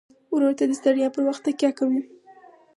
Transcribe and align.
ورور 0.33 0.53
ته 0.59 0.63
د 0.67 0.71
ستړیا 0.79 1.07
پر 1.13 1.21
وخت 1.27 1.41
تکیه 1.45 1.71
کوي. 1.79 2.01